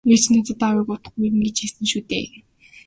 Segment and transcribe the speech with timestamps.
[0.13, 2.25] -Ээж надад аавыг удахгүй ирнэ гэж хэлсэн шүү дээ.